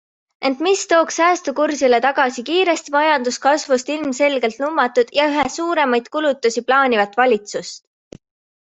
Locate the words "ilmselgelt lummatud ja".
3.97-5.29